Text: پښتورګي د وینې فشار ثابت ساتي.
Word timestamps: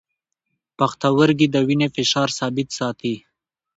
پښتورګي 0.77 1.47
د 1.51 1.55
وینې 1.67 1.87
فشار 1.95 2.29
ثابت 2.37 2.67
ساتي. 2.79 3.15